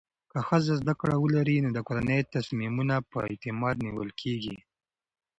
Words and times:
که 0.31 0.39
ښځه 0.47 0.73
زده 0.81 0.93
کړه 1.01 1.15
ولري، 1.19 1.57
نو 1.65 1.69
د 1.73 1.79
کورنۍ 1.87 2.19
تصمیمونه 2.35 2.95
په 3.11 3.17
اعتماد 3.29 3.75
نیول 3.85 4.09
کېږي. 4.21 4.57